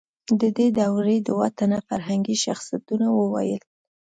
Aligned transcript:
د 0.39 0.41
دې 0.57 0.67
دورې 0.79 1.17
دوه 1.29 1.47
تنه 1.57 1.77
فرهنګي 1.89 2.35
شخصیتونه 2.45 3.07
ووایئ. 3.19 3.57